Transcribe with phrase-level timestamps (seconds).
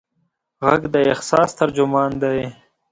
[0.65, 2.39] غږ د احساس ترجمان دی.